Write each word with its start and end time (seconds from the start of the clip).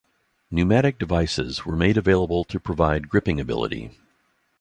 Pneumatic 0.49 0.97
devices 0.97 1.63
were 1.63 1.75
made 1.75 1.95
available 1.95 2.43
to 2.45 2.59
provide 2.59 3.07
gripping 3.07 3.39
ability. 3.39 3.91